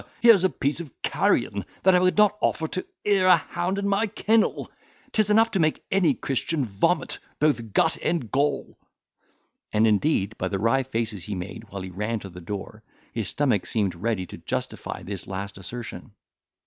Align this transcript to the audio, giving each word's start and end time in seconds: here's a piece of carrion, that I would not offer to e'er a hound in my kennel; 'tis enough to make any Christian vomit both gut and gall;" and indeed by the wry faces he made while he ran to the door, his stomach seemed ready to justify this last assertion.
here's 0.19 0.43
a 0.43 0.49
piece 0.49 0.79
of 0.79 0.89
carrion, 1.03 1.63
that 1.83 1.93
I 1.93 1.99
would 1.99 2.17
not 2.17 2.35
offer 2.41 2.67
to 2.69 2.83
e'er 3.07 3.27
a 3.27 3.37
hound 3.37 3.77
in 3.77 3.87
my 3.87 4.07
kennel; 4.07 4.71
'tis 5.13 5.29
enough 5.29 5.51
to 5.51 5.59
make 5.59 5.85
any 5.91 6.15
Christian 6.15 6.65
vomit 6.65 7.19
both 7.37 7.71
gut 7.71 7.99
and 8.01 8.31
gall;" 8.31 8.79
and 9.71 9.85
indeed 9.85 10.35
by 10.39 10.47
the 10.47 10.57
wry 10.57 10.81
faces 10.81 11.25
he 11.25 11.35
made 11.35 11.65
while 11.69 11.83
he 11.83 11.91
ran 11.91 12.17
to 12.21 12.29
the 12.29 12.41
door, 12.41 12.81
his 13.13 13.29
stomach 13.29 13.67
seemed 13.67 13.93
ready 13.93 14.25
to 14.25 14.39
justify 14.39 15.03
this 15.03 15.27
last 15.27 15.55
assertion. 15.59 16.13